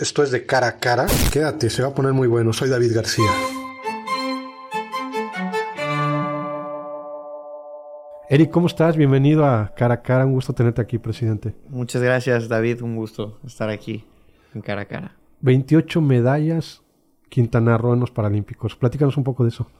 [0.00, 1.04] Esto es de cara a cara.
[1.30, 2.54] Quédate, se va a poner muy bueno.
[2.54, 3.30] Soy David García.
[8.30, 8.96] Eric, ¿cómo estás?
[8.96, 10.24] Bienvenido a Cara a Cara.
[10.24, 11.54] Un gusto tenerte aquí, presidente.
[11.68, 12.80] Muchas gracias, David.
[12.80, 14.06] Un gusto estar aquí
[14.54, 15.16] en Cara a Cara.
[15.42, 16.80] 28 medallas
[17.28, 18.76] Quintana Roo en los Paralímpicos.
[18.76, 19.70] Platícanos un poco de eso.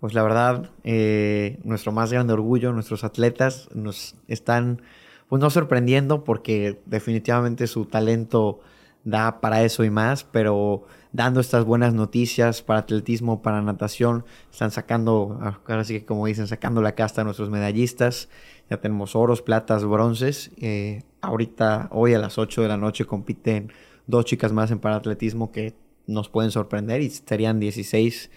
[0.00, 4.82] Pues la verdad, eh, nuestro más grande orgullo, nuestros atletas nos están,
[5.30, 8.60] pues no sorprendiendo porque definitivamente su talento
[9.04, 14.70] da para eso y más, pero dando estas buenas noticias para atletismo, para natación, están
[14.70, 18.28] sacando, ahora sí que como dicen, sacando la casta a nuestros medallistas.
[18.70, 20.50] Ya tenemos oros, platas, bronces.
[20.56, 23.72] Eh, ahorita, hoy a las 8 de la noche compiten
[24.06, 25.74] dos chicas más en paratletismo que
[26.06, 28.30] nos pueden sorprender y serían 16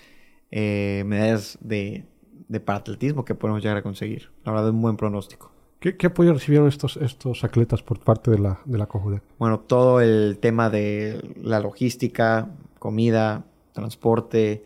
[0.52, 2.06] eh, medallas de,
[2.48, 4.32] de paratletismo que podemos llegar a conseguir.
[4.44, 5.55] La verdad un buen pronóstico.
[5.94, 8.90] ¿Qué, apoyo recibieron estos, estos atletas por parte de la, de la
[9.38, 12.50] Bueno, todo el tema de la logística,
[12.80, 14.64] comida, transporte,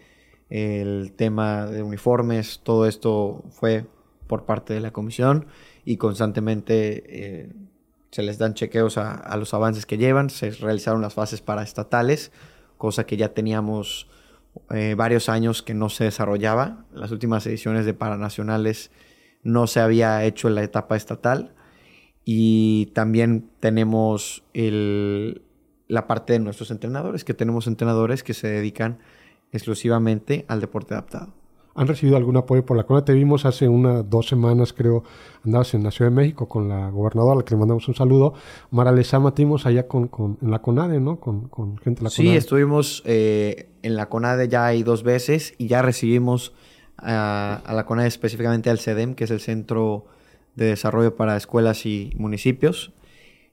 [0.49, 3.85] el tema de uniformes, todo esto fue
[4.27, 5.47] por parte de la comisión
[5.83, 7.53] y constantemente eh,
[8.11, 12.31] se les dan chequeos a, los avances que llevan, se realizaron las fases para estatales,
[12.77, 14.07] cosa que ya teníamos
[14.69, 16.85] eh, varios años que no se desarrollaba.
[16.93, 18.89] Las últimas ediciones de Paranacionales
[19.43, 21.53] no se había hecho en la etapa estatal.
[22.25, 28.99] Y también tenemos la parte de nuestros entrenadores, que tenemos entrenadores que se dedican
[29.51, 31.33] exclusivamente al deporte adaptado.
[31.75, 33.05] ¿Han recibido algún apoyo por la CONADE?
[33.05, 35.03] Te vimos hace unas dos semanas, creo,
[35.45, 37.95] andabas en la Ciudad de México con la gobernadora, a la que le mandamos un
[37.95, 38.33] saludo.
[38.69, 40.09] Mara Lezama, tuvimos allá con,
[40.41, 41.19] en la CONADE, ¿no?
[41.19, 42.11] Con, gente de la CONADE.
[42.11, 46.53] Sí, estuvimos eh, en la CONADE ya hay dos veces y ya recibimos
[47.01, 50.05] a, la CONADE, específicamente al CEDEM, que es el Centro
[50.55, 52.93] de Desarrollo para Escuelas y Municipios.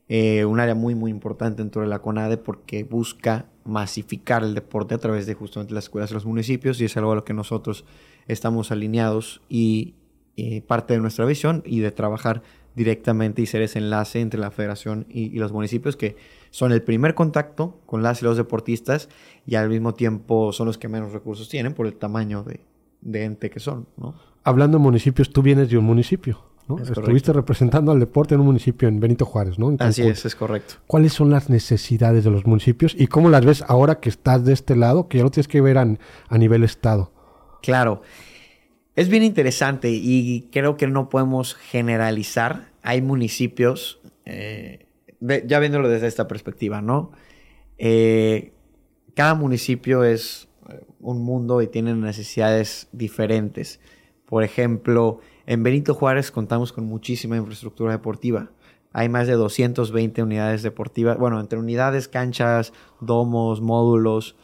[0.09, 4.95] Eh, un área muy, muy importante dentro de la CONADE porque busca masificar el deporte
[4.95, 7.35] a través de justamente las escuelas y los municipios y es algo a lo que
[7.35, 7.85] nosotros
[8.29, 9.95] estamos alineados y
[10.69, 12.43] parte de nuestra visión y de trabajar
[12.77, 16.17] directamente y ser ese enlace entre la federación y, los municipios que
[16.51, 19.09] son el primer contacto con las y los deportistas
[19.47, 22.61] y al mismo tiempo son los que menos recursos tienen por el tamaño de,
[23.01, 24.15] de ente que son, ¿no?
[24.45, 26.79] Hablando de municipios, tú vienes de un municipio, ¿no?
[26.79, 29.75] Estuviste representando al deporte en un municipio en Benito Juárez, ¿no?
[29.81, 30.75] Así es, es correcto.
[30.87, 34.53] ¿Cuáles son las necesidades de los municipios y cómo las ves ahora que estás de
[34.53, 37.13] este lado, que ya lo tienes que ver a, nivel estado?
[37.63, 38.03] Claro.
[38.95, 42.71] Es bien interesante y creo que no podemos generalizar.
[42.83, 44.87] Hay municipios, eh,
[45.21, 47.11] ya viéndolo desde esta perspectiva, ¿no?
[47.79, 48.53] Eh,
[49.15, 50.49] cada municipio es
[51.01, 53.81] un mundo y tienen necesidades diferentes.
[54.27, 58.51] Por ejemplo, en Benito Juárez contamos con muchísima infraestructura deportiva.
[58.93, 64.37] Hay más de 220 unidades deportivas, bueno, entre unidades, canchas, domos, módulos,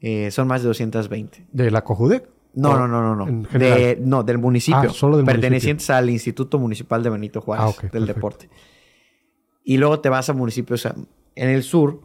[0.00, 1.46] eh, son más de 220.
[1.50, 2.28] ¿De la COJUDEC?
[2.54, 3.48] No, no, no, no, no.
[3.58, 4.90] De, no, del municipio.
[4.90, 8.48] Ah, solo del pertenecientes al Instituto Municipal de Benito Juárez ah, del deporte.
[9.64, 12.02] Y luego te vas a municipios en el sur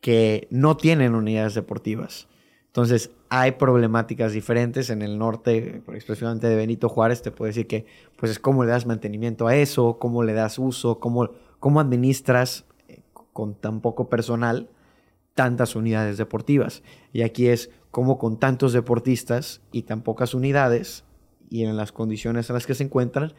[0.00, 2.28] que no tienen unidades deportivas.
[2.68, 7.86] Entonces, hay problemáticas diferentes en el norte, especialmente de Benito Juárez, te puedo decir que,
[8.16, 12.66] pues es cómo le das mantenimiento a eso, cómo le das uso, cómo, cómo administras
[12.88, 13.00] eh,
[13.32, 14.68] con tan poco personal
[15.38, 16.82] tantas unidades deportivas.
[17.12, 21.04] Y aquí es cómo con tantos deportistas y tan pocas unidades
[21.48, 23.34] y en las condiciones en las que se encuentran,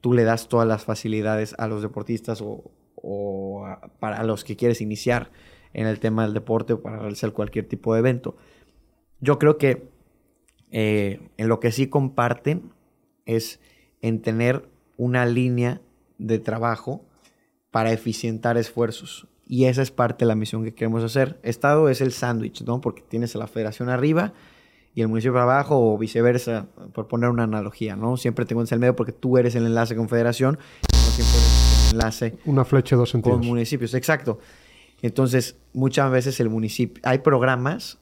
[0.00, 3.66] tú le das todas las facilidades a los deportistas o,
[4.00, 5.30] para los que quieres iniciar
[5.74, 8.36] en el tema del deporte o para realizar cualquier tipo de evento.
[9.22, 9.88] Yo creo que
[10.72, 12.72] eh, en lo que sí comparten
[13.24, 13.60] es
[14.00, 15.80] en tener una línea
[16.18, 17.04] de trabajo
[17.70, 19.28] para eficientar esfuerzos.
[19.46, 21.38] Y esa es parte de la misión que queremos hacer.
[21.44, 22.80] Estado es el sándwich, ¿no?
[22.80, 24.32] Porque tienes a la federación arriba
[24.92, 28.16] y el municipio abajo o viceversa, por poner una analogía, ¿no?
[28.16, 30.58] Siempre tengo en el medio porque tú eres el enlace con federación,
[30.92, 33.38] no siempre eres el enlace una flecha dos sentidos.
[33.38, 33.94] con municipios.
[33.94, 34.40] Exacto.
[35.00, 38.01] Entonces, muchas veces el municipio, hay programas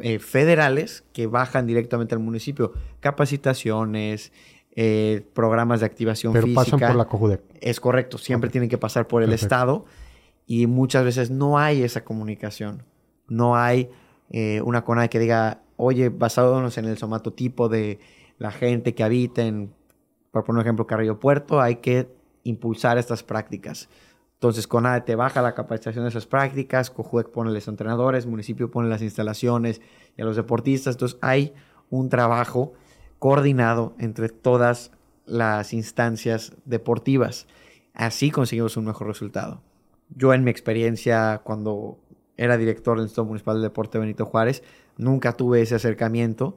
[0.00, 2.72] eh, federales que bajan directamente al municipio.
[3.00, 4.32] Capacitaciones,
[4.80, 7.42] eh, programas de activación Pero pasan por la COJUDEC.
[7.60, 9.84] Es correcto, siempre tienen que pasar por el Estado
[10.46, 12.84] y muchas veces no hay esa comunicación.
[13.26, 13.90] No hay
[14.30, 17.98] eh, una CONADE que diga, oye, basándonos en el somatotipo de
[18.38, 19.72] la gente que habita en,
[20.30, 22.08] por poner un ejemplo, Carrillo Puerto, hay que
[22.44, 23.88] impulsar estas prácticas.
[24.38, 28.88] Entonces, CONADE te baja la capacitación de esas prácticas, COJUEC pone los entrenadores, municipio pone
[28.88, 29.80] las instalaciones
[30.16, 30.94] y a los deportistas.
[30.94, 31.54] Entonces, hay
[31.90, 32.72] un trabajo
[33.18, 34.92] coordinado entre todas
[35.26, 37.48] las instancias deportivas.
[37.94, 39.60] Así conseguimos un mejor resultado.
[40.10, 41.98] Yo en mi experiencia, cuando
[42.36, 44.62] era director del Instituto Municipal de Deporte Benito Juárez,
[44.96, 46.56] nunca tuve ese acercamiento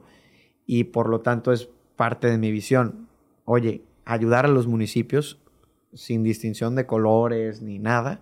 [0.66, 3.08] y por lo tanto es parte de mi visión.
[3.44, 5.41] Oye, ayudar a los municipios
[5.92, 8.20] sin distinción de colores ni nada,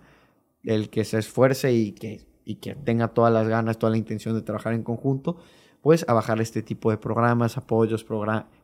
[0.63, 4.35] el que se esfuerce y que, y que tenga todas las ganas, toda la intención
[4.35, 5.37] de trabajar en conjunto,
[5.81, 8.05] pues a bajar este tipo de programas, apoyos,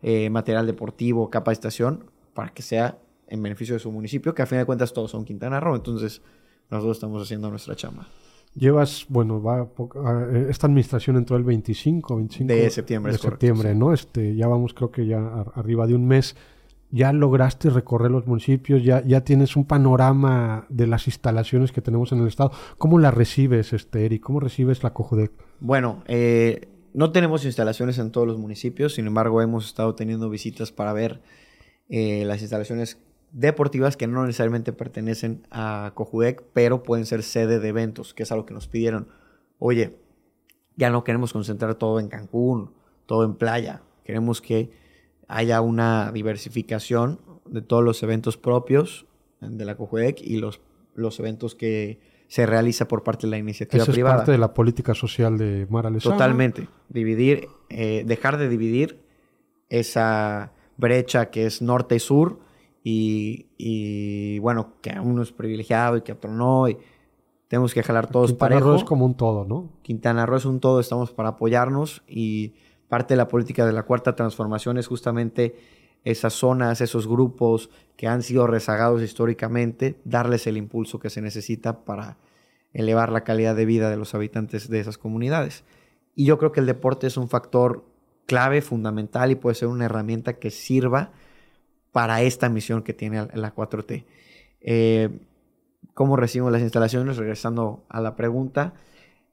[0.04, 4.60] eh, material deportivo, capacitación, para que sea en beneficio de su municipio, que a fin
[4.60, 6.22] de cuentas todos son Quintana Roo, entonces
[6.70, 8.08] nosotros estamos haciendo nuestra chamba.
[8.56, 9.70] Llevas, bueno, va
[10.32, 13.94] eh, esta administración entró el 25, 25 de septiembre, de septiembre, ¿no?
[13.94, 15.20] Este, ya vamos, creo que ya
[15.54, 16.36] arriba de un mes.
[16.90, 22.12] Ya lograste recorrer los municipios, ya, ya tienes un panorama de las instalaciones que tenemos
[22.14, 22.52] en el estado.
[22.78, 24.22] ¿Cómo la recibes, este, Eric?
[24.24, 25.32] ¿Cómo recibes la COJUDEC?
[25.60, 30.72] Bueno, eh, no tenemos instalaciones en todos los municipios, sin embargo, hemos estado teniendo visitas
[30.72, 31.22] para ver
[31.90, 33.00] eh, las instalaciones
[33.32, 38.32] deportivas que no necesariamente pertenecen a Cojudec, pero pueden ser sede de eventos, que es
[38.32, 39.10] algo que nos pidieron.
[39.60, 40.00] Oye,
[40.76, 42.74] ya no queremos concentrar todo en Cancún,
[43.06, 43.82] todo en playa.
[44.06, 44.72] Queremos que
[45.28, 49.06] haya una diversificación de todos los eventos propios
[49.42, 50.62] de la Cojudec y los,
[50.96, 54.16] los eventos que se realiza por parte de la iniciativa Eso privada.
[54.16, 56.68] Es parte de la política social de Mara Totalmente.
[56.90, 59.00] Dividir, eh, dejar de dividir
[59.70, 62.40] esa brecha que es norte y sur
[62.90, 66.70] y, bueno, que a uno es privilegiado y que a otro no.
[66.70, 66.78] Y
[67.50, 68.70] tenemos que jalar todos Quintana parejo.
[68.70, 69.70] Roo es como un todo, ¿no?
[69.82, 72.54] Quintana Roo es un todo, estamos para apoyarnos y
[72.90, 75.56] parte de la política de la cuarta transformación es justamente
[76.04, 81.84] esas zonas, esos grupos que han sido rezagados históricamente, darles el impulso que se necesita
[81.84, 82.18] para
[82.74, 85.64] elevar la calidad de vida de los habitantes de esas comunidades.
[86.16, 87.86] Y yo creo que el deporte es un factor
[88.26, 91.12] clave, fundamental y puede ser una herramienta que sirva
[91.92, 94.06] para esta misión que tiene la 4T.
[94.62, 95.20] Eh,
[95.94, 97.18] ¿Cómo recibimos las instalaciones?
[97.18, 98.74] Regresando a la pregunta,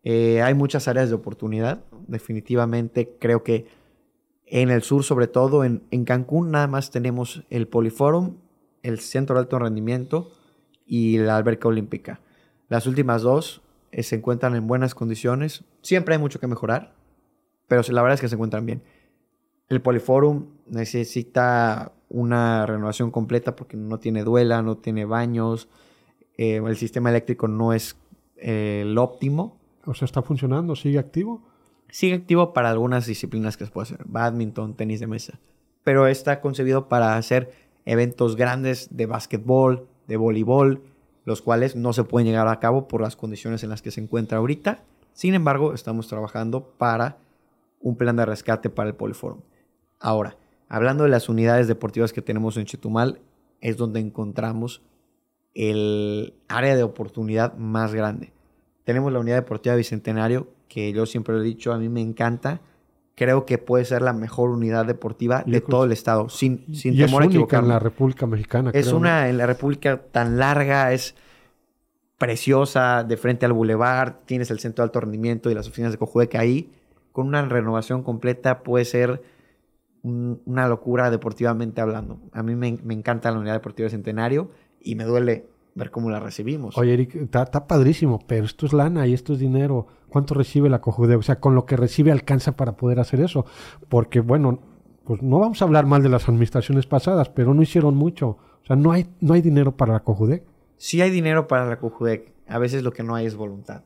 [0.04, 1.82] eh, hay muchas áreas de oportunidad.
[2.06, 3.66] Definitivamente creo que
[4.46, 8.36] en el sur, sobre todo en, Cancún, nada más tenemos el Poliforum,
[8.82, 10.30] el Centro de Alto Rendimiento
[10.86, 12.20] y la Alberca Olímpica.
[12.68, 15.64] Las últimas dos eh, se encuentran en buenas condiciones.
[15.80, 16.94] Siempre hay mucho que mejorar,
[17.66, 18.82] pero la verdad es que se encuentran bien.
[19.70, 25.68] El Poliforum necesita una renovación completa porque no tiene duela, no tiene baños,
[26.36, 27.96] eh, el sistema eléctrico no es
[28.36, 29.63] el óptimo.
[29.86, 30.76] O sea, ¿está funcionando?
[30.76, 31.42] ¿Sigue activo?
[31.90, 35.38] Sigue activo para algunas disciplinas que se puede hacer, badminton, tenis de mesa,
[35.84, 37.52] pero está concebido para hacer
[37.84, 40.82] eventos grandes de básquetbol, de voleibol,
[41.24, 44.00] los cuales no se pueden llegar a cabo por las condiciones en las que se
[44.00, 44.82] encuentra ahorita.
[45.12, 47.18] Sin embargo, estamos trabajando para
[47.80, 49.40] un plan de rescate para el Poliforum.
[50.00, 50.36] Ahora,
[50.74, 53.20] Hablando de las unidades deportivas que tenemos en Chetumal,
[53.60, 54.82] es donde encontramos
[55.54, 58.32] el área de oportunidad más grande.
[58.84, 62.60] Tenemos la unidad deportiva Bicentenario, que yo siempre lo he dicho, a mí me encanta.
[63.14, 67.22] Creo que puede ser la mejor unidad deportiva de todo el estado, sin, sin temor
[67.22, 67.66] a equivocarme.
[67.66, 68.70] en la República Mexicana.
[68.74, 71.14] Es una en la República tan larga, es
[72.18, 75.98] preciosa, de frente al bulevar, tienes el centro de alto rendimiento y las oficinas de
[75.98, 76.72] Cojueca ahí,
[77.12, 79.22] con una renovación completa puede ser
[80.02, 82.18] una locura deportivamente hablando.
[82.32, 84.50] A mí me, encanta la unidad deportiva de Centenario
[84.80, 86.76] y me duele ver cómo la recibimos.
[86.78, 89.86] Oye, Eric, está padrísimo, pero esto es lana y esto es dinero.
[90.08, 91.16] ¿Cuánto recibe la Cojude?
[91.16, 93.44] O sea, con lo que recibe alcanza para poder hacer eso.
[93.88, 94.60] Porque, bueno,
[95.04, 98.38] pues no vamos a hablar mal de las administraciones pasadas, pero no hicieron mucho.
[98.62, 100.44] O sea, no hay, no hay dinero para la Cojudec.
[100.76, 102.32] Sí hay dinero para la Cojudec.
[102.46, 103.82] A veces lo que no hay es voluntad.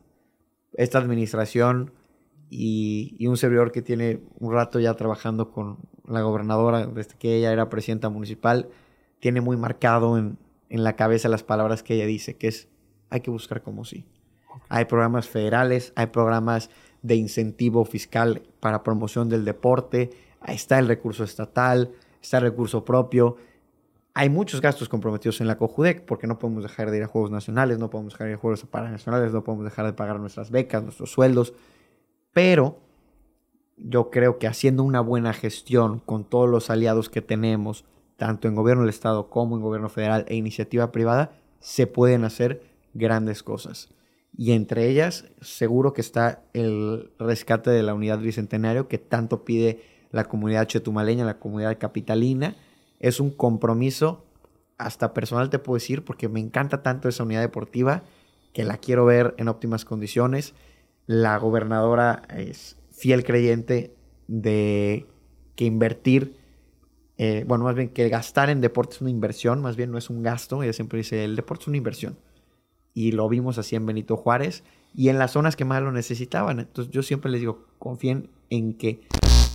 [0.75, 1.93] Esta administración
[2.51, 7.53] y, un servidor que tiene un rato ya trabajando con la gobernadora desde que ella
[7.53, 8.69] era presidenta municipal,
[9.21, 10.39] tiene muy marcado en,
[10.71, 12.69] la cabeza las palabras que ella dice, que es
[13.11, 14.05] hay que buscar como sí.
[14.69, 16.71] Hay programas federales, hay programas
[17.03, 20.11] de incentivo fiscal para promoción del deporte,
[20.41, 23.37] ahí está el recurso estatal, está el recurso propio.
[24.15, 27.31] Hay muchos gastos comprometidos en la COJUDEC porque no podemos dejar de ir a Juegos
[27.31, 30.51] Nacionales, no podemos dejar de ir a Juegos Paranacionales, no podemos dejar de pagar nuestras
[30.51, 31.55] becas, nuestros sueldos.
[32.33, 32.81] Pero
[33.77, 37.85] yo creo que haciendo una buena gestión con todos los aliados que tenemos,
[38.19, 42.63] tanto en gobierno del Estado como en gobierno federal e iniciativa privada, se pueden hacer
[42.93, 43.89] grandes cosas.
[44.37, 49.81] Y entre ellas, seguro que está el rescate de la unidad bicentenario que tanto pide
[50.11, 52.57] la comunidad chetumaleña, la comunidad capitalina.
[53.01, 54.27] Es un compromiso,
[54.77, 58.03] hasta personal te puedo decir, porque me encanta tanto esa unidad deportiva
[58.53, 60.55] que la quiero ver en óptimas condiciones
[61.09, 63.97] la gobernadora es fiel creyente
[64.27, 65.07] de
[65.57, 66.37] que invertir,
[67.19, 70.09] eh, bueno, más bien que gastar en deporte es una inversión, más bien no es
[70.09, 72.17] un gasto, ella siempre dice, el deporte es una inversión.
[72.95, 74.63] Y lo vimos así en Benito Juárez
[74.95, 76.61] y en las zonas que más lo necesitaban.
[76.61, 79.03] Entonces yo siempre les digo, confíen en que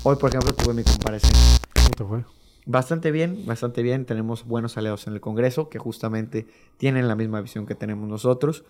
[0.04, 1.60] hoy, por ejemplo, tuve mi comparecencia.
[1.74, 2.26] ¿Cómo te fue?
[2.66, 4.06] Bastante bien, bastante bien.
[4.06, 8.66] Tenemos buenos aliados en el Congreso que justamente tienen la misma visión que tenemos nosotros.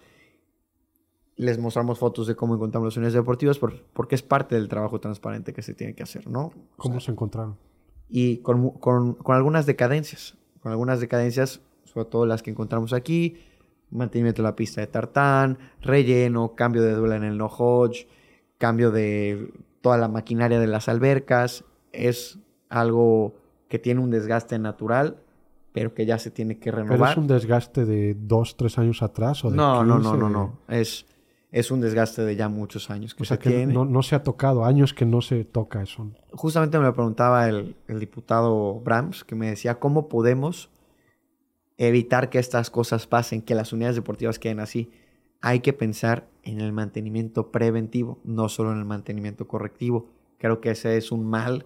[1.36, 5.52] Les mostramos fotos de cómo encontramos las unidades deportivas porque es parte del trabajo transparente
[5.52, 6.54] que se tiene que hacer, ¿no?
[6.78, 7.58] ¿Cómo se encontraron?
[8.10, 13.38] Y con, con, con algunas decadencias, con algunas decadencias, sobre todo las que encontramos aquí,
[13.94, 18.08] mantenimiento de la pista de tartán, relleno, cambio de duela en el no hodge,
[18.58, 21.64] cambio de toda la maquinaria de las albercas.
[21.92, 23.36] Es algo
[23.68, 25.18] que tiene un desgaste natural,
[25.72, 26.98] pero que ya se tiene que renovar.
[26.98, 30.30] ¿Pero es un desgaste de dos, tres años atrás o de No, no, no, no,
[30.30, 30.60] no.
[30.68, 31.06] Es,
[31.54, 34.66] es un desgaste de ya muchos años que o sea que No, se ha tocado,
[34.66, 36.12] años que no se toca eso.
[36.32, 40.70] Justamente me lo preguntaba el, el diputado Brahms, que me decía, ¿cómo podemos
[41.78, 44.92] evitar que estas cosas pasen, que las unidades deportivas queden así.
[45.42, 50.10] Hay que pensar en el mantenimiento preventivo, no solo en el mantenimiento correctivo.
[50.38, 51.66] Creo que ese es un mal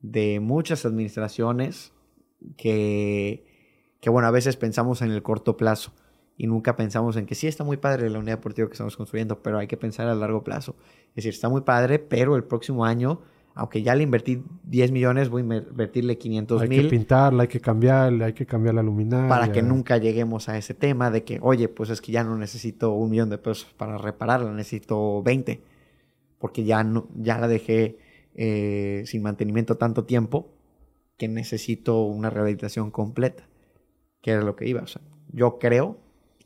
[0.00, 1.92] de muchas administraciones
[2.56, 3.44] que,
[4.00, 5.92] que bueno, a veces pensamos en el corto plazo
[6.40, 9.42] y nunca pensamos en que sí está muy padre la unidad deportiva que estamos construyendo,
[9.42, 10.74] pero hay que pensar a largo plazo.
[11.10, 13.20] Es decir, está muy padre, pero el próximo año
[13.54, 16.78] aunque ya le invertí 10 millones, voy a invertirle 500 mil.
[16.78, 19.28] Hay que pintarla, hay que cambiarle, hay que cambiar la luminaria.
[19.28, 22.38] Para que nunca lleguemos a ese tema de que, oye, pues es que ya no
[22.38, 25.60] necesito un millón de pesos para repararla, necesito 20.
[26.38, 27.98] Porque ya, no, ya la dejé
[28.34, 30.54] eh, sin mantenimiento tanto tiempo
[31.18, 33.42] que necesito una rehabilitación completa.
[34.22, 34.80] Que era lo que iba.
[34.80, 35.98] O sea, yo creo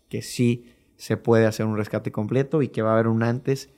[0.09, 3.71] que sí se puede hacer un rescate completo y que va a haber un antes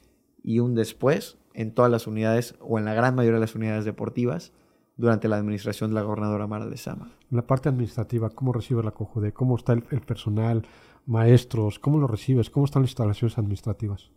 [0.43, 3.85] y un después en todas las unidades o en la gran mayoría de las unidades
[3.85, 4.53] deportivas
[4.97, 7.13] durante la administración de la gobernadora Mara de Sama.
[7.31, 9.33] En la parte administrativa, ¿cómo recibe la COJUDE?
[9.33, 10.67] ¿Cómo está el, personal,
[11.05, 11.79] maestros?
[11.79, 12.51] ¿Cómo lo recibes?
[12.51, 14.11] ¿Cómo están las instalaciones administrativas?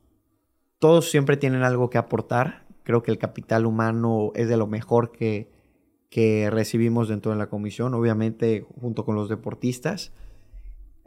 [0.79, 2.65] Todos siempre tienen algo que aportar.
[2.83, 5.51] Creo que el capital humano es de lo mejor que,
[6.09, 10.13] que recibimos dentro de la comisión, obviamente junto con los deportistas.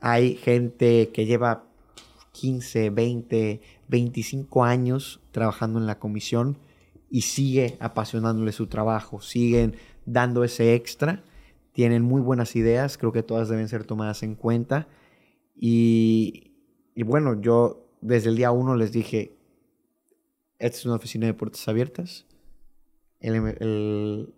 [0.04, 1.64] Hay gente que lleva
[2.32, 6.59] 15, 20, 25 años trabajando en la comisión
[7.09, 11.23] y sigue apasionándole su trabajo, siguen dando ese extra,
[11.71, 14.88] tienen muy buenas ideas, creo que todas deben ser tomadas en cuenta.
[15.54, 16.50] Y,
[16.97, 19.37] bueno, yo desde el día uno les dije,
[20.59, 22.26] esta es una oficina de puertas abiertas,
[23.21, 24.35] el, el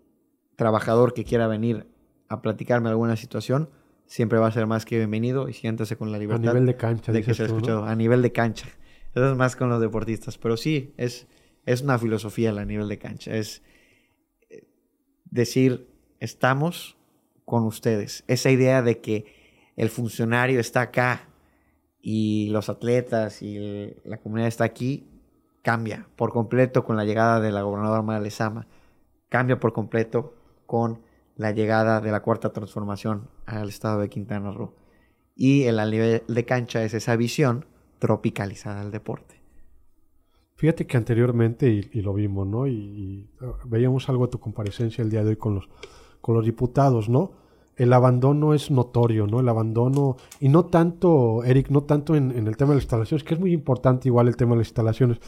[0.56, 1.86] trabajador que quiera venir
[2.28, 3.70] a platicarme alguna situación,
[4.14, 6.50] siempre va a ser más que bienvenido y siéntase con la libertad.
[6.50, 7.84] A nivel de cancha, de que se escuchado.
[7.84, 8.68] A nivel de cancha.
[9.12, 10.38] Eso es más con los deportistas.
[10.38, 11.26] Pero sí, es,
[11.66, 13.34] es una filosofía a nivel de cancha.
[13.34, 13.64] Es
[14.50, 14.68] eh,
[15.24, 15.88] decir,
[16.20, 16.96] estamos
[17.44, 18.22] con ustedes.
[18.28, 21.28] Esa idea de que el funcionario está acá
[22.00, 25.08] y los atletas y la comunidad está aquí,
[25.62, 28.68] cambia por completo con la llegada de la gobernadora Mara Lezama.
[29.28, 31.02] Cambia por completo con
[31.34, 34.74] la llegada de la cuarta transformación al estado de Quintana Roo.
[35.36, 37.66] Y el nivel de cancha es esa visión
[37.98, 39.40] tropicalizada al deporte.
[40.56, 42.66] Fíjate que anteriormente, y, lo vimos, ¿no?
[42.66, 45.68] Y, uh, veíamos algo de tu comparecencia el día de hoy con los,
[46.20, 47.32] con los diputados, ¿no?
[47.76, 49.40] El abandono es notorio, ¿no?
[49.40, 53.34] El abandono, y no tanto, Eric, no tanto en, el tema de las instalaciones, que
[53.34, 55.18] es muy importante igual el tema de las instalaciones,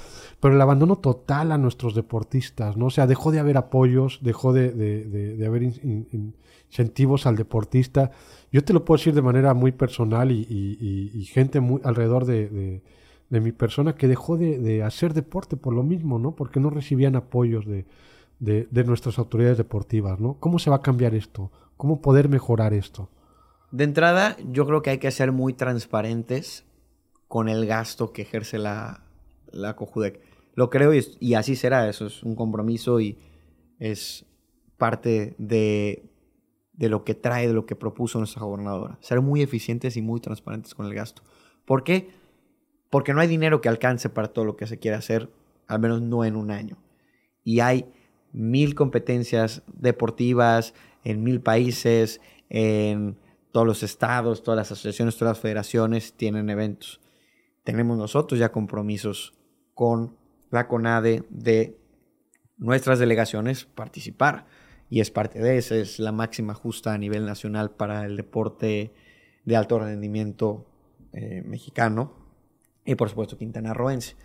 [0.40, 2.86] pero el abandono total a nuestros deportistas, ¿no?
[2.86, 8.12] O sea, dejó de haber apoyos, dejó de, de, haber incentivos al deportista.
[8.52, 12.82] Yo te lo puedo decir de manera muy personal y, y gente muy alrededor de,
[13.30, 16.36] mi persona que dejó de, hacer deporte por lo mismo, ¿no?
[16.36, 17.86] Porque no recibían apoyos de,
[18.84, 20.34] nuestras autoridades deportivas, ¿no?
[20.38, 21.50] ¿Cómo se va a cambiar esto?
[21.76, 23.10] ¿Cómo poder mejorar esto?
[23.70, 26.64] De entrada, yo creo que hay que ser muy transparentes
[27.28, 29.04] con el gasto que ejerce la,
[29.50, 30.20] la Cojudec.
[30.54, 33.18] Lo creo y, así será, eso es un compromiso y
[33.78, 34.24] es
[34.78, 36.10] parte de,
[36.72, 38.96] de lo que trae, de lo que propuso nuestra gobernadora.
[39.00, 41.22] Ser muy eficientes y muy transparentes con el gasto.
[41.66, 42.08] ¿Por qué?
[42.88, 45.30] Porque no hay dinero que alcance para todo lo que se quiere hacer,
[45.66, 46.78] al menos no en un año.
[47.44, 47.92] Y hay
[48.32, 50.72] mil competencias deportivas,
[51.06, 53.16] en mil países, en
[53.52, 57.00] todos los estados, todas las asociaciones, todas las federaciones tienen eventos.
[57.62, 59.32] Tenemos nosotros ya compromisos
[59.72, 60.16] con
[60.50, 61.78] la CONADE de
[62.56, 64.46] nuestras delegaciones participar.
[64.90, 68.92] Y es parte de eso, es la máxima justa a nivel nacional para el deporte
[69.44, 70.66] de alto rendimiento
[71.12, 72.14] eh, mexicano
[72.84, 74.16] y por supuesto quintanarroense.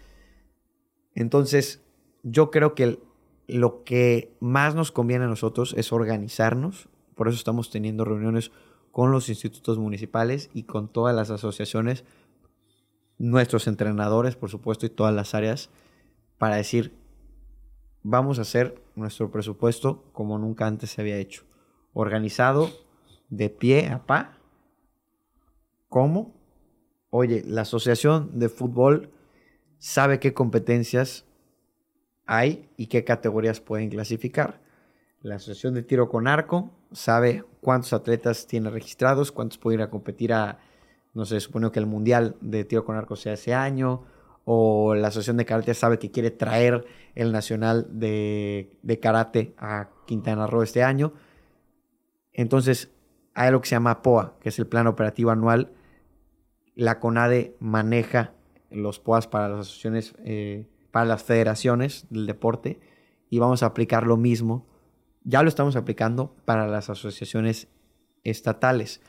[1.14, 1.84] Entonces,
[2.24, 3.00] yo creo que el,
[3.48, 8.52] lo que más nos conviene a nosotros es organizarnos, por eso estamos teniendo reuniones
[8.92, 12.04] con los institutos municipales y con todas las asociaciones
[13.18, 15.70] nuestros entrenadores, por supuesto, y todas las áreas,
[16.38, 16.98] para decir,
[18.02, 21.44] vamos a hacer nuestro presupuesto como nunca antes se había hecho.
[21.94, 22.70] Organizado,
[23.30, 24.38] de pie a pa.
[25.88, 26.34] ¿Cómo?
[27.10, 29.12] Oye, la Asociación de Fútbol
[29.78, 31.26] sabe qué competencias
[32.25, 34.60] hay y qué categorías pueden clasificar.
[35.22, 39.90] La Asociación de Tiro con Arco sabe cuántos atletas tiene registrados, cuántos pueden ir a
[39.90, 40.60] competir a,
[41.13, 44.04] no sé, supone que el Mundial de Tiro con Arco sea ese año,
[44.46, 49.90] o la Asociación de Karate sabe que quiere traer el Nacional de, de Karate a
[50.08, 51.13] Quintana Roo este año.
[52.34, 52.90] Entonces,
[53.34, 55.72] hay lo que se llama POA, que es el Plan Operativo Anual.
[56.75, 58.34] La CONADE maneja
[58.70, 62.80] los POAs para las asociaciones, eh, para las federaciones del deporte,
[63.30, 64.68] y vamos a aplicar lo mismo.
[65.24, 67.70] Ya lo estamos aplicando para las asociaciones
[68.24, 69.02] estatales.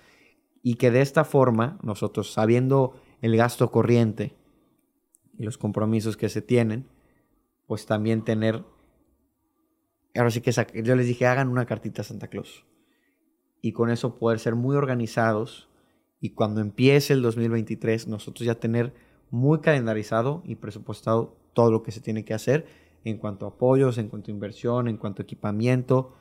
[0.63, 4.37] Y que de esta forma, nosotros, sabiendo el gasto corriente
[5.37, 6.89] y los compromisos que se tienen,
[7.67, 8.65] pues también tener.
[10.15, 12.65] Ahora sí que yo les dije, hagan una cartita a Santa Claus.
[13.61, 15.69] Y con eso poder ser muy organizados
[16.21, 18.95] y cuando empiece el 2023 nosotros ya tener
[19.31, 22.67] muy calendarizado y presupuestado todo lo que se tiene que hacer
[23.05, 26.15] en cuanto a apoyos, en cuanto a inversión, en cuanto a equipamiento.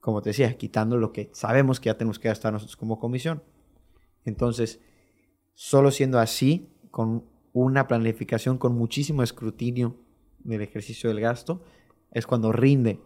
[0.00, 3.42] Como te decía, quitando lo que sabemos que ya tenemos que gastar nosotros como comisión.
[4.24, 4.80] Entonces,
[5.54, 9.96] solo siendo así, con una planificación con muchísimo escrutinio
[10.40, 11.62] del ejercicio del gasto,
[12.10, 13.00] es cuando rinde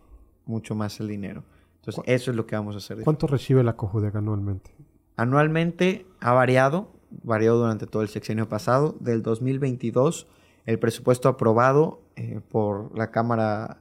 [0.47, 1.45] mucho más el dinero.
[1.77, 3.03] Entonces, eso es lo que vamos a hacer.
[3.05, 4.75] ¿Cuánto recibe la COJUDEC anualmente?
[5.17, 8.97] Anualmente ha variado varió durante todo el sexenio pasado.
[9.01, 10.27] Del 2022,
[10.67, 13.79] el presupuesto aprobado eh, por la Cámara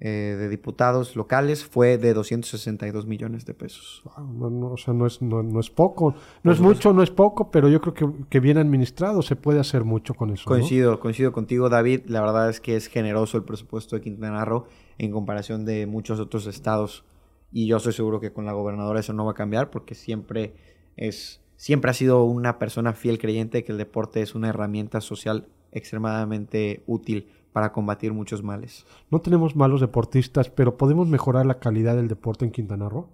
[0.00, 4.02] eh, de Diputados locales fue de 262 millones de pesos.
[4.04, 6.14] o sea, no es, no, es poco.
[6.44, 9.82] No es mucho, no es poco, pero yo creo que, bien administrado se puede hacer
[9.82, 10.44] mucho con eso.
[10.44, 12.02] Coincido, coincido contigo, David.
[12.06, 14.66] La verdad es que es generoso el presupuesto de Quintana Roo
[14.98, 17.04] en comparación de muchos otros estados.
[17.50, 20.54] Y yo estoy seguro que con la gobernadora eso no va a cambiar porque siempre
[20.96, 25.48] es siempre ha sido una persona fiel creyente que el deporte es una herramienta social
[25.72, 28.86] extremadamente útil para combatir muchos males.
[29.10, 33.08] No tenemos malos deportistas, pero ¿podemos mejorar la calidad del deporte en Quintana Roo?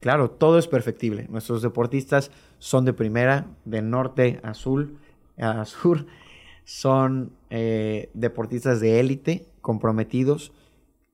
[0.00, 1.26] Claro, todo es perfectible.
[1.28, 4.88] Nuestros deportistas son de primera, de norte a sur,
[5.36, 6.06] a sur.
[6.64, 10.52] son eh, deportistas de élite, comprometidos.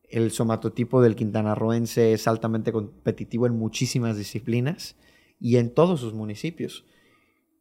[0.09, 4.95] El somatotipo del quintanarroense es altamente competitivo en muchísimas disciplinas
[5.41, 6.85] y en todos sus municipios.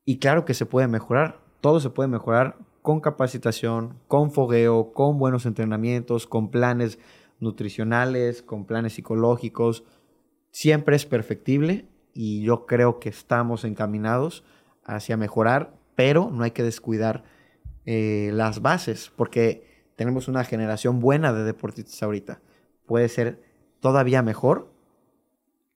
[0.06, 5.17] Y claro que se puede mejorar, todo se puede mejorar con capacitación, con fogueo, con
[5.17, 7.00] buenos entrenamientos, con planes
[7.39, 9.84] nutricionales, con planes psicológicos.
[10.52, 14.43] Siempre es perfectible y yo creo que estamos encaminados
[14.86, 17.24] hacia mejorar, pero no hay que descuidar
[17.88, 22.39] eh, las bases porque tenemos una generación buena de deportistas ahorita.
[22.86, 23.41] Puede ser
[23.80, 24.71] todavía mejor,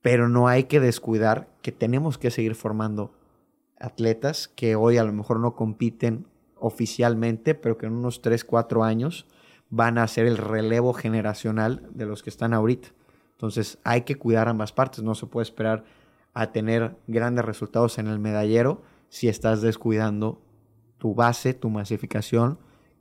[0.03, 3.15] pero no hay que descuidar que tenemos que seguir formando
[3.79, 6.27] atletas que hoy a lo mejor no compiten
[6.61, 9.25] oficialmente, pero que en unos 3, 4 años
[9.69, 12.89] van a ser el relevo generacional de los que están ahorita.
[13.31, 15.85] Entonces hay que cuidar ambas partes, no se puede esperar
[16.33, 20.41] a tener grandes resultados en el medallero si estás descuidando
[20.97, 22.59] tu base, tu masificación,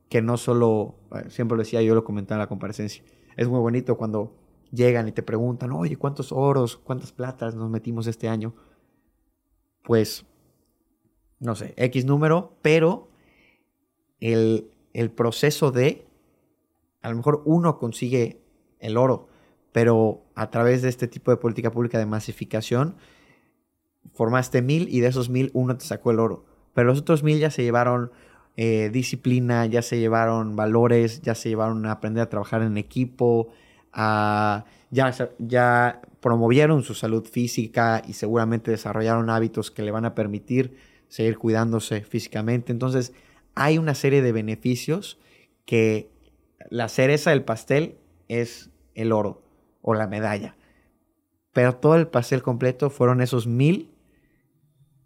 [0.09, 3.03] que no solo, eh, siempre lo decía, yo lo comentaba en la comparecencia,
[3.37, 4.35] es muy bonito cuando
[4.71, 8.55] llegan y te preguntan, oye, ¿cuántos oros, cuántas platas nos metimos este año?
[9.83, 10.25] Pues,
[11.41, 13.08] no sé, X número, pero
[14.21, 16.07] el, el proceso de,
[17.03, 18.41] a lo mejor uno consigue
[18.81, 19.29] el oro,
[19.73, 22.97] pero a través de este tipo de política pública de masificación,
[24.15, 26.45] formaste mil y de esos mil uno te sacó el oro.
[26.75, 28.11] Pero los otros mil ya se llevaron
[28.57, 33.49] eh, disciplina, ya se llevaron valores, ya se llevaron a aprender a trabajar en equipo,
[33.95, 40.77] ya, ya promovieron su salud física y seguramente desarrollaron hábitos que le van a permitir
[41.09, 42.73] seguir cuidándose físicamente.
[42.73, 43.13] Entonces,
[43.59, 45.19] hay una serie de beneficios
[45.65, 46.11] que
[46.71, 49.43] la cereza del pastel es el oro
[49.83, 50.57] o la medalla.
[51.53, 53.91] Pero todo el pastel completo fueron esos mil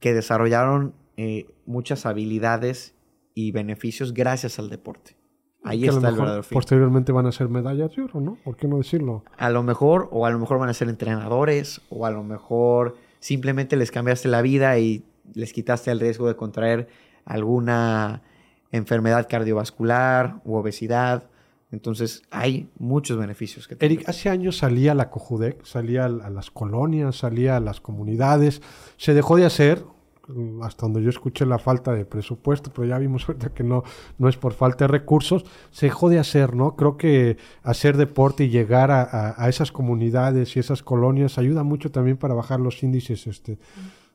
[0.01, 2.95] que desarrollaron eh, muchas habilidades
[3.35, 5.17] y beneficios gracias al deporte.
[5.65, 6.57] Ahí está el verdadero fin.
[6.57, 8.37] Posteriormente van a ser medallas de oro, ¿no?
[8.45, 9.25] ¿Por qué no decirlo?
[9.39, 12.97] A lo mejor, o a lo mejor van a ser entrenadores, o a lo mejor
[13.21, 16.89] simplemente les cambiaste la vida y les quitaste el riesgo de contraer
[17.25, 18.23] alguna
[18.73, 21.25] enfermedad cardiovascular u obesidad.
[21.71, 23.69] Entonces, hay muchos beneficios.
[23.69, 28.61] Que Eric, hace años salía la COJUDEC, salía a las colonias, salía a las comunidades.
[28.97, 29.85] Se dejó de hacer
[30.63, 33.83] hasta donde yo escuché la falta de presupuesto, pero ya vimos ahorita que no,
[34.19, 36.77] no es por falta de recursos, se dejó de hacer, ¿no?
[36.77, 41.91] Creo que hacer deporte y llegar a, a, esas comunidades y esas colonias ayuda mucho
[41.91, 43.59] también para bajar los índices este,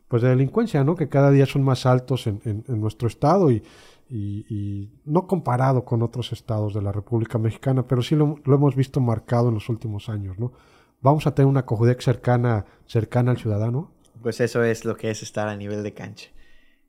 [0.07, 0.95] pues de delincuencia, ¿no?
[0.95, 3.63] Que cada día son más altos en, en, nuestro estado y,
[4.09, 8.75] y, no comparado con otros estados de la República Mexicana, pero sí lo, lo hemos
[8.75, 10.53] visto marcado en los últimos años, ¿no?
[11.01, 13.91] Vamos a tener una Cojudec cercana, cercana al ciudadano
[14.21, 16.29] pues eso es lo que es estar a nivel de cancha.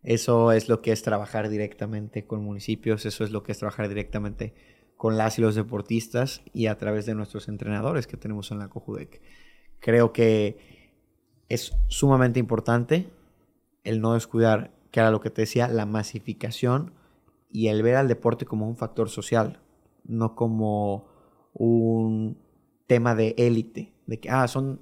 [0.03, 3.89] Eso es lo que es trabajar directamente con municipios, eso es lo que es trabajar
[3.89, 4.55] directamente
[4.97, 8.69] con las y los deportistas y a través de nuestros entrenadores que tenemos en la
[8.69, 9.21] Cojudec.
[9.81, 10.59] Creo que
[11.49, 13.09] es sumamente importante
[13.85, 16.93] el no descuidar, que era lo que te decía, la masificación
[17.51, 19.61] y el ver al deporte como un factor social,
[20.05, 21.07] no como
[21.53, 22.39] un
[22.87, 24.81] tema de élite, de que, ah, son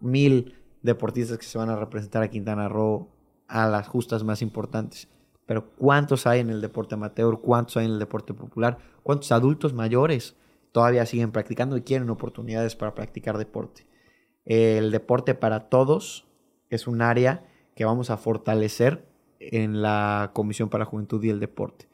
[0.00, 3.08] mil deportistas que se van a representar a Quintana Roo
[3.46, 5.08] a las justas más importantes.
[5.46, 7.40] Pero ¿cuántos hay en el deporte amateur?
[7.40, 8.78] ¿Cuántos hay en el deporte popular?
[9.02, 10.36] ¿Cuántos adultos mayores
[10.72, 13.86] todavía siguen practicando y quieren oportunidades para practicar deporte?
[14.44, 16.26] El deporte para todos
[16.70, 19.06] es un área que vamos a fortalecer
[19.40, 21.87] en la Comisión para Juventud y el Deporte.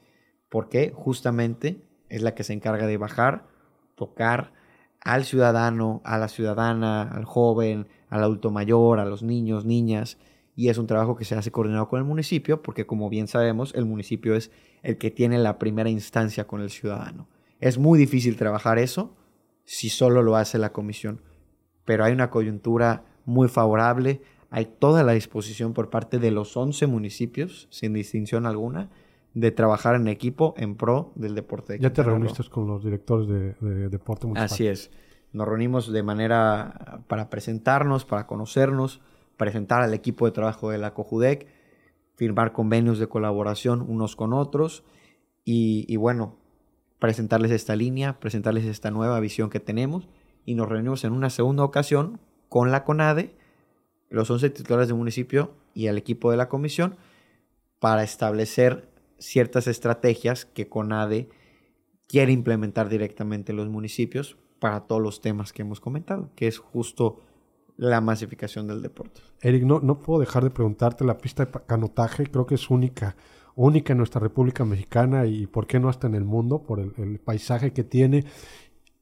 [0.54, 3.44] Porque justamente es la que se encarga de bajar,
[3.96, 4.52] tocar
[5.00, 10.16] al ciudadano, a la ciudadana, al joven, al adulto mayor, a los niños, niñas,
[10.54, 13.74] y es un trabajo que se hace coordinado con el municipio, porque como bien sabemos,
[13.74, 14.52] el municipio es
[14.84, 17.26] el que tiene la primera instancia con el ciudadano.
[17.58, 19.16] Es muy difícil trabajar eso
[19.64, 21.20] si solo lo hace la comisión,
[21.84, 26.86] pero hay una coyuntura muy favorable, hay toda la disposición por parte de los 11
[26.86, 28.88] municipios, sin distinción alguna,
[29.34, 31.78] de trabajar en equipo en pro del deporte.
[31.80, 34.52] ya te reuniste con los directores de, de deporte municipal.
[34.52, 34.90] Así es.
[35.32, 39.00] Nos reunimos de manera para presentarnos, para conocernos,
[39.36, 41.48] presentar al equipo de trabajo de la COJUDEC,
[42.14, 44.84] firmar convenios de colaboración unos con otros
[45.44, 46.36] y, bueno,
[46.98, 50.08] presentarles esta línea, presentarles esta nueva visión que tenemos
[50.46, 53.34] y nos reunimos en una segunda ocasión con la CONADE,
[54.08, 56.96] los 11 titulares del municipio y el equipo de la comisión
[57.80, 58.93] para establecer
[59.24, 61.28] ciertas estrategias que CONADE
[62.06, 66.58] quiere implementar directamente en los municipios para todos los temas que hemos comentado, que es
[66.58, 67.20] justo
[67.76, 69.20] la masificación del deporte.
[69.40, 73.16] Eric, no, no puedo dejar de preguntarte, la pista de canotaje creo que es única,
[73.56, 77.18] única en nuestra República Mexicana y por qué no hasta en el mundo, por el,
[77.18, 78.24] paisaje que tiene,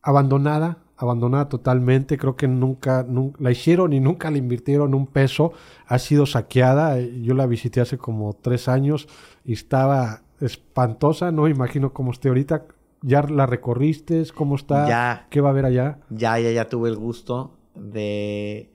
[0.00, 5.52] abandonada, abandonada totalmente, creo que nunca, nunca, la hicieron y nunca le invirtieron un peso,
[5.86, 9.08] ha sido saqueada, yo la visité hace como tres años
[9.44, 12.66] y estaba espantosa, no imagino cómo esté ahorita,
[13.02, 14.22] ¿Ya la recorriste?
[14.32, 14.88] ¿Cómo está?
[14.88, 15.98] Ya, ¿Qué va a haber allá?
[16.08, 18.70] Ya, ya, ya tuve el gusto de,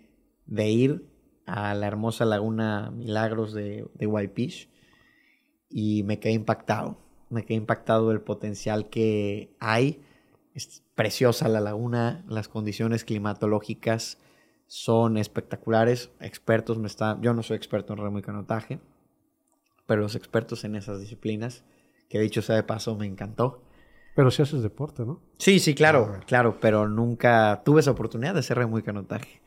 [0.45, 1.05] de ir
[1.45, 4.69] a la hermosa laguna Milagros de, de Whitefish
[5.69, 6.97] y me quedé impactado.
[7.29, 10.01] Me quedé impactado del potencial que hay.
[10.57, 14.17] Es preciosa la laguna, las condiciones climatológicas
[14.65, 16.09] son espectaculares.
[16.19, 18.79] Expertos me están, yo no soy experto en remo y canotaje,
[19.85, 21.63] pero los expertos en esas disciplinas,
[22.09, 23.61] que dicho sea de paso, me encantó.
[24.15, 25.21] Pero si haces deporte, ¿no?
[25.37, 29.43] Sí, sí, claro, ah, claro, pero nunca tuve esa oportunidad de hacer muy canotaje.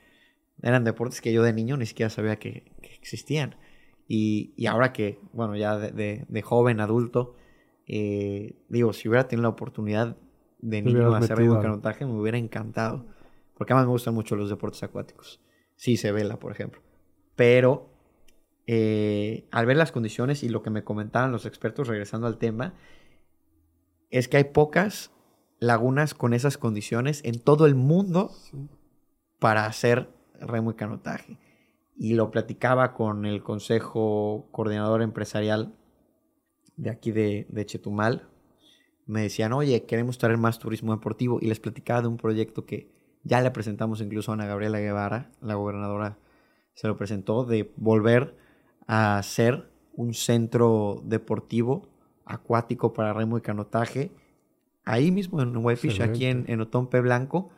[0.62, 3.56] Eran deportes que yo de niño ni siquiera sabía que, existían.
[4.06, 7.34] Y, y, ahora que, bueno, ya de, de, joven, adulto,
[7.88, 10.16] eh, digo, si hubiera tenido la oportunidad
[10.62, 13.06] de niño hacer canotaje, me hubiera encantado.
[13.56, 15.40] Porque además me gustan mucho los deportes acuáticos.
[15.76, 16.80] Sí, se vela, por ejemplo.
[17.36, 17.90] Pero
[18.66, 22.74] eh, al ver las condiciones y lo que me comentaban los expertos, regresando al tema,
[24.10, 25.10] es que hay pocas
[25.58, 28.30] lagunas con esas condiciones en todo el mundo
[29.38, 30.08] para hacer
[30.40, 31.38] remo y canotaje.
[31.96, 35.74] Y lo platicaba con el Consejo Coordinador Empresarial
[36.76, 38.29] de aquí de, Chetumal.
[39.10, 41.38] Me decían, oye, queremos traer más turismo deportivo.
[41.40, 42.90] Y les platicaba de un proyecto que
[43.22, 46.18] ya le presentamos incluso a Ana Gabriela Guevara, la gobernadora
[46.74, 48.36] se lo presentó, de volver
[48.86, 51.88] a hacer un centro deportivo
[52.24, 54.12] acuático para remo y canotaje.
[54.84, 57.50] Ahí mismo en Whitefish, aquí en, en Otompe Blanco,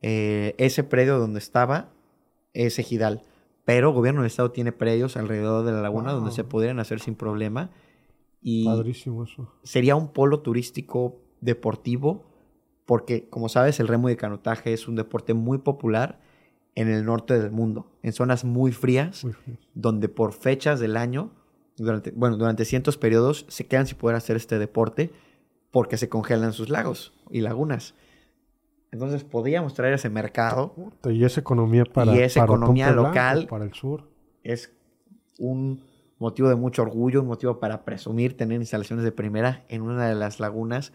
[0.00, 1.88] eh, ese predio donde estaba
[2.52, 3.22] es ejidal.
[3.64, 7.00] Pero el gobierno del estado tiene predios alrededor de la laguna donde se pudieran hacer
[7.00, 7.70] sin problema.
[8.40, 9.52] Y Padrísimo eso.
[9.62, 12.24] Sería un polo turístico deportivo,
[12.86, 16.20] porque como sabes, el remo y canotaje es un deporte muy popular
[16.74, 19.58] en el norte del mundo, en zonas muy frías, muy frías.
[19.74, 21.30] donde por fechas del año
[21.76, 25.10] durante, bueno, durante cientos periodos se quedan sin poder hacer este deporte
[25.70, 27.94] porque se congelan sus lagos y lagunas.
[28.90, 30.74] Entonces podríamos traer ese mercado.
[31.10, 33.46] Y esa economía para, y esa economía local.
[33.48, 34.08] para el sur.
[34.42, 34.72] Es
[35.38, 35.82] un
[36.18, 40.14] motivo de mucho orgullo, un motivo para presumir tener instalaciones de primera en una de
[40.14, 40.92] las lagunas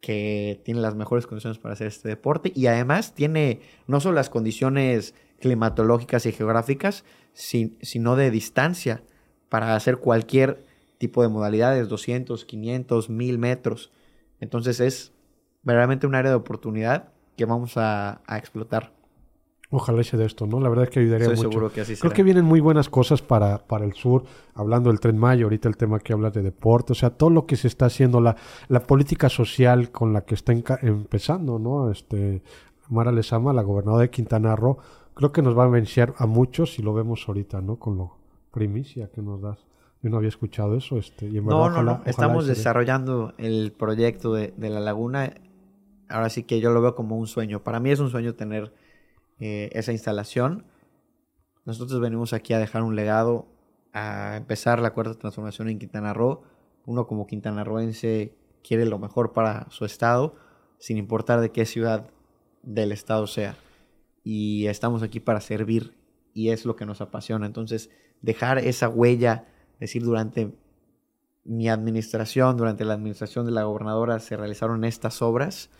[0.00, 4.28] que tiene las mejores condiciones para hacer este deporte y además tiene no solo las
[4.28, 9.02] condiciones climatológicas y geográficas, sino de distancia
[9.48, 10.64] para hacer cualquier
[10.98, 13.92] tipo de modalidades, 200, 500, 1000 metros.
[14.40, 15.12] Entonces es
[15.62, 18.93] verdaderamente un área de oportunidad que vamos a, explotar.
[19.76, 20.60] Ojalá sea de esto, ¿no?
[20.60, 21.50] La verdad es que ayudaría Estoy mucho.
[21.50, 24.22] seguro que así Creo que vienen muy buenas cosas para, para el sur,
[24.54, 27.44] hablando del Tren Mayo, ahorita el tema que hablas de deporte, o sea, todo lo
[27.44, 28.36] que se está haciendo, la,
[28.68, 31.90] la política social con la que está empezando, ¿no?
[31.90, 32.40] Este,
[32.88, 34.78] Mara Lezama, la gobernadora de Quintana Roo,
[35.14, 37.76] creo que nos va a vencer a muchos y lo vemos ahorita, ¿no?
[37.76, 38.16] Con lo
[38.52, 39.58] primicia que nos das.
[40.02, 40.98] Yo no había escuchado eso.
[40.98, 42.00] Este, y no, no, no.
[42.06, 45.34] Estamos desarrollando el proyecto de, de, la laguna.
[46.08, 47.64] Ahora sí que yo lo veo como un sueño.
[47.64, 48.72] Para mí es un sueño tener
[49.40, 50.64] eh, esa instalación.
[51.64, 53.46] Nosotros venimos aquí a dejar un legado,
[53.92, 56.42] a empezar la cuarta transformación en Quintana Roo.
[56.86, 60.36] Uno como quintanarroense quiere lo mejor para su estado,
[60.78, 62.10] sin importar de qué ciudad
[62.62, 63.56] del estado sea.
[64.22, 65.94] Y estamos aquí para servir
[66.34, 67.46] y es lo que nos apasiona.
[67.46, 69.46] Entonces, dejar esa huella
[69.78, 70.52] decir, durante
[71.44, 75.70] mi administración, durante la administración de la gobernadora, se realizaron estas obras,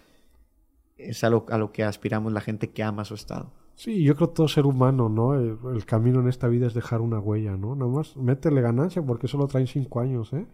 [0.97, 3.53] es algo a lo que aspiramos la gente que ama su estado.
[3.75, 5.35] Sí, yo creo que todo ser humano, ¿no?
[5.35, 7.75] El, camino en esta vida es dejar una huella, ¿no?
[7.75, 10.47] Nada más métele ganancia porque solo traen cinco años, ¿eh?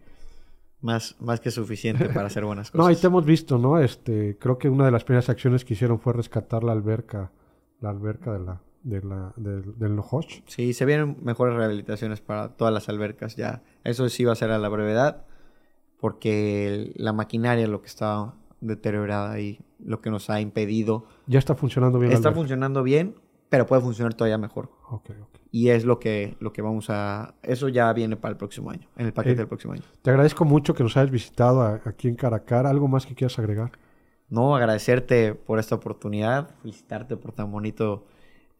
[0.81, 2.83] Más, más que suficiente para hacer buenas cosas.
[2.83, 3.77] no, ahí te hemos visto, ¿no?
[3.79, 7.31] Este, creo que una de las primeras acciones que hicieron fue rescatar la alberca,
[7.79, 10.41] la alberca de la, de la, del Nohoch.
[10.47, 13.61] Sí, se vienen mejores rehabilitaciones para todas las albercas ya.
[13.83, 15.25] Eso sí va a ser a la brevedad,
[15.99, 21.05] porque la maquinaria lo que está deteriorada y lo que nos ha impedido.
[21.27, 22.11] Ya está funcionando bien.
[22.11, 23.15] Está funcionando bien,
[23.49, 24.71] pero puede funcionar todavía mejor.
[25.51, 27.35] Y es lo que, lo que vamos a...
[27.43, 29.83] Eso ya viene para el próximo año, en el paquete eh, del próximo año.
[30.01, 32.65] Te agradezco mucho que nos hayas visitado aquí en Caracar.
[32.65, 33.71] ¿Algo más que quieras agregar?
[34.29, 38.05] No, agradecerte por esta oportunidad, felicitarte por tan bonito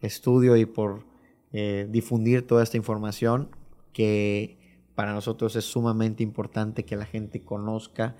[0.02, 1.06] estudio y por
[1.54, 3.50] eh, difundir toda esta información
[3.94, 4.58] que
[4.96, 8.16] para nosotros es sumamente importante que la gente conozca,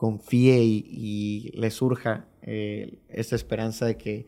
[0.00, 4.26] confíe y, le surja eh, esta esperanza de que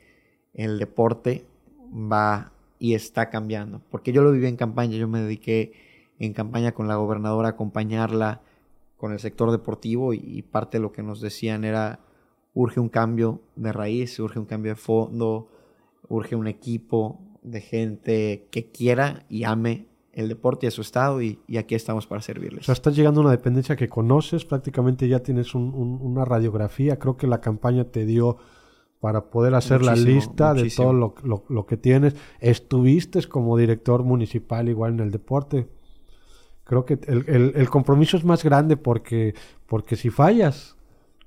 [0.53, 1.47] el deporte
[1.91, 3.81] va y está cambiando.
[3.91, 5.73] Porque yo lo viví en campaña, yo me dediqué
[6.19, 8.43] en campaña con la gobernadora a acompañarla
[8.99, 12.01] con el sector deportivo y parte de lo que nos decían era
[12.53, 15.49] urge un cambio de raíz, urge un cambio de fondo,
[16.07, 21.23] urge un equipo de gente que quiera y ame el deporte y a su estado
[21.23, 22.63] y, aquí estamos para servirles.
[22.63, 27.17] O sea, estás llegando a una dependencia que conoces, prácticamente ya tienes una radiografía, creo
[27.17, 28.37] que la campaña te dio
[29.01, 32.15] para poder hacer la lista de todo lo, que tienes.
[32.41, 35.69] Estuviste como director municipal igual en el deporte.
[36.65, 39.35] Creo que el, el compromiso es más grande porque,
[39.67, 40.77] porque si fallas,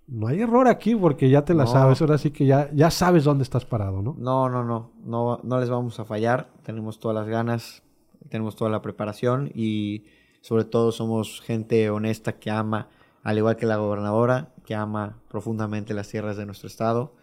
[0.08, 3.24] no hay error aquí porque ya te la sabes, ahora sí que ya, ya sabes
[3.24, 4.16] dónde estás parado, ¿no?
[4.18, 7.82] No, no, no, no, no les vamos a fallar, tenemos todas las ganas,
[8.30, 10.06] tenemos toda la preparación y
[10.42, 12.90] sobre todo somos gente honesta que ama,
[13.24, 17.16] al igual que la gobernadora, que ama profundamente las tierras de nuestro estado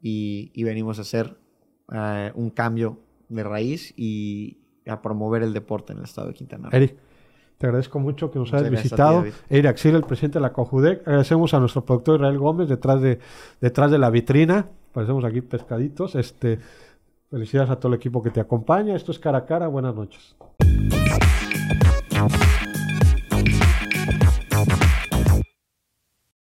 [0.00, 1.36] y, venimos a hacer
[1.92, 6.70] eh, un cambio de raíz y a promover el deporte en el estado de Quintana
[6.70, 6.88] Roo.
[7.58, 9.24] Te agradezco mucho que nos hayas visitado.
[9.48, 11.08] Eric Axil, el presidente de la COJUDEC.
[11.08, 13.18] Agradecemos a nuestro productor Israel Gómez detrás de,
[13.60, 14.68] detrás de la vitrina.
[14.92, 16.16] Parecemos aquí pescaditos.
[16.16, 16.58] Este,
[17.30, 18.94] felicidades a todo el equipo que te acompaña.
[18.94, 19.68] Esto es Cara a Cara.
[19.68, 20.36] Buenas noches.